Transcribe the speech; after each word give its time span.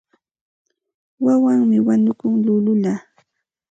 Wawanmi 1.23 1.77
wañukun 1.87 2.33
llullulla. 2.43 2.93